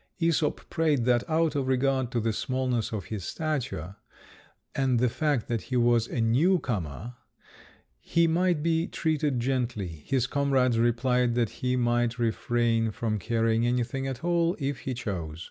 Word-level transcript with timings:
Æsop 0.19 0.67
prayed 0.71 1.05
that, 1.05 1.23
out 1.29 1.53
of 1.55 1.67
regard 1.67 2.09
to 2.09 2.19
the 2.19 2.33
smallness 2.33 2.91
of 2.91 3.05
his 3.13 3.23
stature, 3.23 3.97
and 4.73 4.97
the 4.97 5.09
fact 5.09 5.47
that 5.47 5.61
he 5.69 5.75
was 5.77 6.07
a 6.07 6.19
new 6.19 6.57
comer, 6.57 7.13
he 7.99 8.25
might 8.25 8.63
be 8.63 8.87
treated 8.87 9.39
gently; 9.39 9.85
his 10.07 10.25
comrades 10.25 10.79
replied 10.79 11.35
that 11.35 11.51
he 11.61 11.75
might 11.75 12.17
refrain 12.17 12.89
from 12.89 13.19
carrying 13.19 13.67
anything 13.67 14.07
at 14.07 14.23
all, 14.23 14.55
if 14.57 14.79
he 14.79 14.95
chose. 14.95 15.39